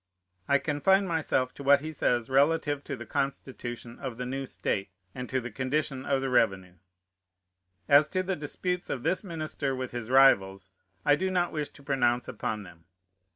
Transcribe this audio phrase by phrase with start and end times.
[0.47, 4.89] I confine myself to what he says relative to the Constitution of the new state,
[5.13, 6.77] and to the condition of the revenue.
[7.87, 10.71] As to the disputes of this minister with his rivals,
[11.05, 12.85] I do not wish to pronounce upon them.